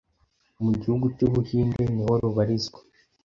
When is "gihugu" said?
0.81-1.05